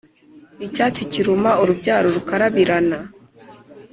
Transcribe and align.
icyatsi 0.65 1.01
kiruma, 1.11 1.51
ururabyo 1.61 2.09
rukarabirana, 2.15 2.97